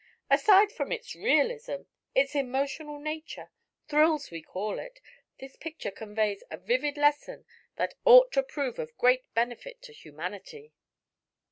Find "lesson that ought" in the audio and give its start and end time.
6.97-8.31